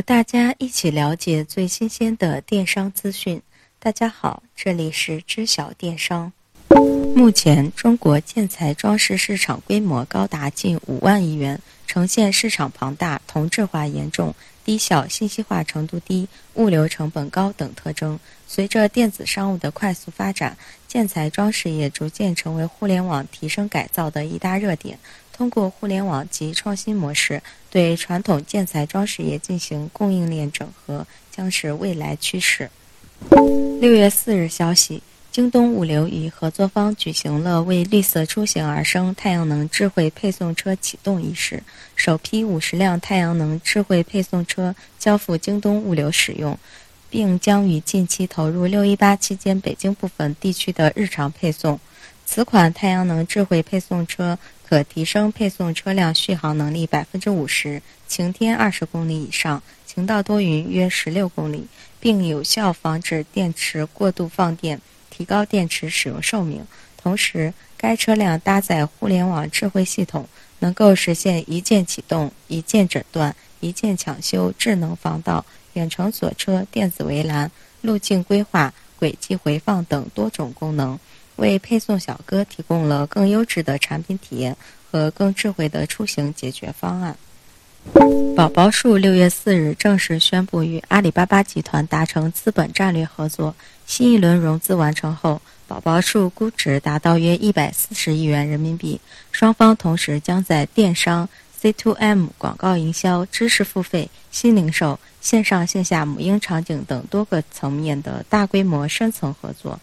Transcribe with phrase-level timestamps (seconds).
[0.00, 3.42] 和大家一起了解最新鲜的电商资讯。
[3.78, 6.32] 大家好，这里是知晓电商。
[7.14, 14.34] 目前，中国建材装饰市场规模高达近五万亿元，呈现市场庞大、同质化严重、
[14.64, 18.18] 低效、信息化程度低、物流成本高等特征。
[18.46, 20.56] 随着电子商务的快速发展，
[20.88, 24.98] 建材装饰业逐渐成为互联网提升改造的一大热点。
[25.40, 32.70] 通过互联网及创新模式对传统建材装饰业进行供应链整合，将是未来趋势。
[33.80, 41.62] 六月四日消息，京东物流与合作方举行了为绿色出行而生太阳能智慧配送车启动仪式，
[41.96, 46.58] 首批五十辆太阳能智慧配送车交付京东物流使用，
[47.08, 51.80] 并将于近期投入六一八期间北京部分地区的日常配送。
[52.32, 54.38] 此款太阳能智慧配送车。
[54.64, 61.66] 可提升配送车辆续航能力百分之五十，晴天二十公里以上，晴到多云约十六公里，
[61.98, 66.64] 并有效防止电池过度放电，提高电池使用寿命。
[66.96, 70.28] 同时，该车辆搭载互联网智慧系统，
[70.60, 80.96] 能够实现一键启动、一键诊断、一键抢修、智能防盗、远程锁车、电子围栏、路径规划、轨迹回放等多种功能。
[81.40, 84.56] 为配送小哥提供了更优质的产品体验
[84.90, 87.16] 和更智慧的出行解决方案。
[88.36, 93.54] 宝宝树六月四日正式宣布与阿里巴巴集团达成资本战略合作，
[93.86, 99.00] 新一轮融资完成后，宝宝树估值达到约一百四十亿元人民币。
[99.32, 101.26] 双方同时将在电商、
[101.62, 109.80] C2M 广告营销、知识付费、新零售、线上线下母婴场景等多个层面的大规模深层合作。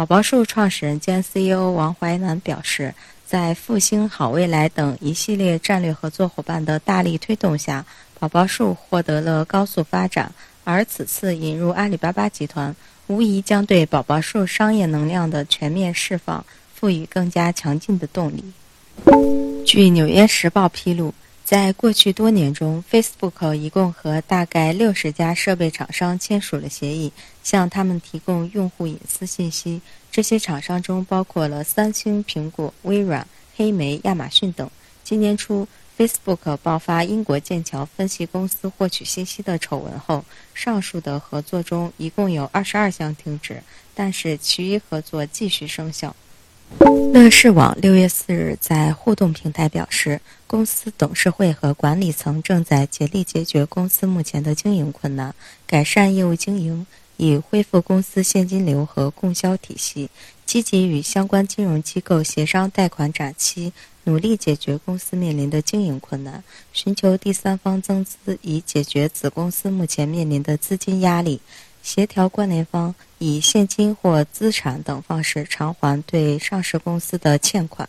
[0.00, 2.94] 宝宝树创始人兼 CEO 王怀南表示，
[3.26, 7.84] 在复兴好未来等一系列战略合作伙伴的大力推动下，
[8.18, 10.32] 宝宝树获得了高速发展。
[10.64, 12.74] 而此次引入阿里巴巴集团，
[13.08, 16.42] 无疑将对宝宝树商业能量的全面释放
[16.74, 18.42] 赋予更加强劲的动力。
[19.66, 21.12] 据《纽约时报》披露。
[21.50, 27.12] 在过去多年中，Facebook 一共和大概六十家设备厂商签署了协议，
[27.42, 29.80] 向他们提供用户隐私信息。
[30.12, 34.70] 这些厂商中包括了三星、苹果、微软、黑莓、亚马逊等。
[35.02, 35.66] 今年初
[35.98, 40.24] ，Facebook 爆发英国剑桥分析公司获取信息的丑闻后，
[40.54, 43.60] 上述的合作中一共有二十二项停止，
[43.92, 46.14] 但是其余合作继续生效。
[46.78, 55.34] 乐视网六月四日在互动平台表示，公司董事会和管理层正在竭力解决公司目前的经营困难，
[55.66, 56.86] 改善业务经营，
[57.16, 60.08] 以恢复公司现金流和供销体系，
[60.46, 63.72] 积极与相关金融机构协商贷款展期，
[64.04, 66.42] 努力解决公司面临的经营困难，
[66.72, 71.40] 寻求第三方增资，以解决子公司目前面临的资金压力。
[71.82, 77.88] 协调关联方以现金或资产等方式偿还对上市公司的欠款。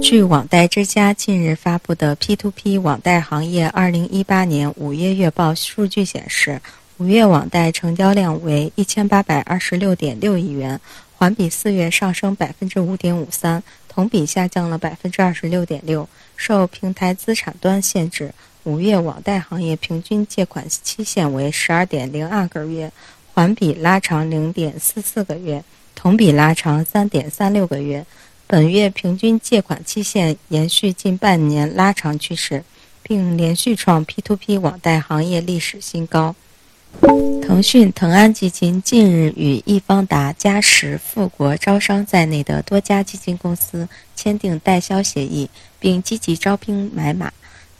[0.00, 6.60] 据网贷之家近日发布的 P2P 网贷行业2018年五月月报数据显示，
[6.98, 10.80] 五月网贷成交量为1826.6亿元，
[11.16, 13.62] 环比四月上升5.53%，
[13.98, 16.06] 同比下降了26.6%。
[16.36, 18.32] 受平台资产端限制。
[18.62, 22.92] 五月网贷行业平均借款期限为十二点零二个月，
[23.34, 25.64] 环比拉长零点四四个月，
[25.96, 28.06] 同比拉长三点三六个月。
[28.46, 32.62] 本月平均借款期限延续近半年拉长趋势，
[33.02, 36.36] 并连续创 P2P 网贷行业历史新高。
[37.00, 45.48] 腾讯腾安基金近日与易方达、嘉实、富国招商在内的多家基金公司签订代销协议，
[45.78, 47.32] 并积极招兵买马。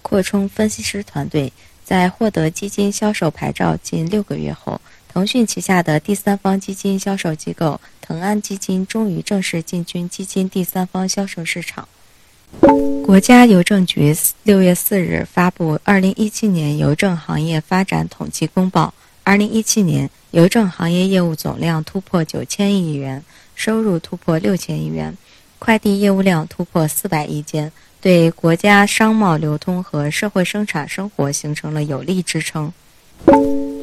[0.03, 1.53] 扩充分析师团队，
[1.85, 11.87] 在获得基金销售牌照近六个月后，腾讯旗下的第三方基金销售机构腾安基金终于正式进军基金第三方销售市场。
[13.05, 18.95] 国家邮政局六月四日发布《二零一七年邮政行业发展统计公报》，
[19.29, 23.23] 二零一七年邮政行业业务总量突破九千亿元，
[23.55, 25.15] 收入突破六千亿元，
[25.59, 27.71] 快递业务量突破四百亿件。
[28.01, 32.73] 对国家商贸流通和社会生产生活形成了有力支撑。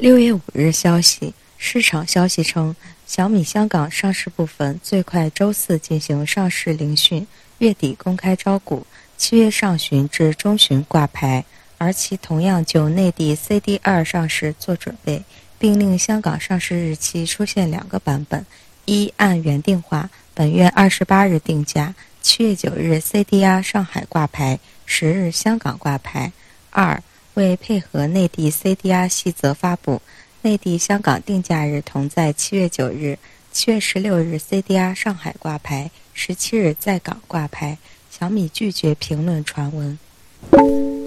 [0.01, 2.75] 六月五日消息，市场消息称，
[3.05, 7.27] 小米香港上市部分最快周四进行上市聆讯，
[7.59, 11.45] 月底公开招股，七月上旬至中旬挂牌。
[11.77, 15.23] 而其同样就内地 CD 二上市做准备，
[15.59, 18.45] 并令香港上市日期出现两个版本：
[18.85, 21.93] 一按原定化，本月二十八日定价。
[22.21, 26.31] 七月九日，CDR 上海挂牌；十日，香港挂牌。
[26.71, 27.01] 二
[27.35, 30.01] 为配合内地 CDR 细则发布，
[30.41, 33.19] 内地香港定价日同在七月九日、
[33.51, 37.77] 七月十六日 CDR 上海挂牌，十七日在港挂牌。
[38.09, 39.99] 小米拒绝评论传闻。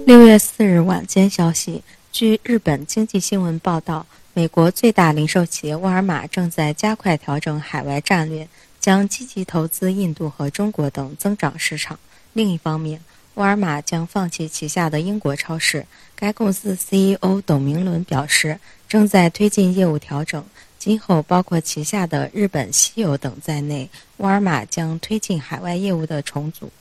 [0.05, 8.47] 六月四日晚间消息，据日本经济新闻报道，美国最大零售企业沃尔玛正在加快调整海外战略，
[8.79, 11.99] 将积极投资印度和中国等增长市场。
[12.33, 13.01] 另一方面，
[13.35, 15.85] 沃尔玛将放弃旗下的英国超市。
[16.15, 20.43] 该公司 CEO 董明伦表示，正在推进业务调整，
[20.77, 26.71] 今后包括旗下的日本西友等在内，沃尔玛将推进海外业务的重组。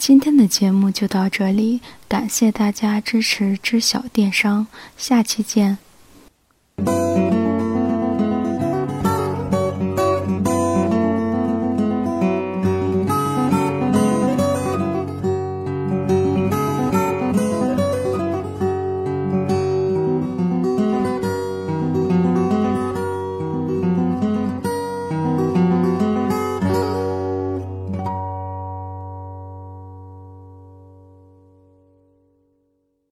[0.00, 4.66] 今天的节目就到这里感谢大家支持知晓电商
[4.96, 5.76] 下期见。